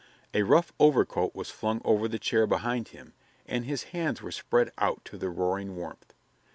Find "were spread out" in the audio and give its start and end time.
4.19-5.05